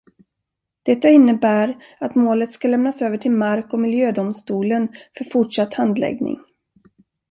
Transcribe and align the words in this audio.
Detta 0.83 1.09
innebär 1.09 1.77
att 1.99 2.15
målet 2.15 2.51
ska 2.51 2.67
lämnas 2.67 3.01
över 3.01 3.17
till 3.17 3.31
mark- 3.31 3.73
och 3.73 3.79
miljödomstolen 3.79 4.87
för 5.17 5.23
fortsatt 5.25 5.73
handläggning. 5.73 6.37